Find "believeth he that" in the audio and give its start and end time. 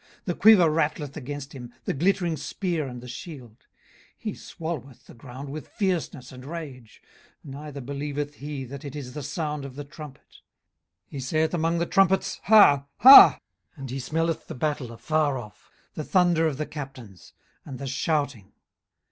7.81-8.83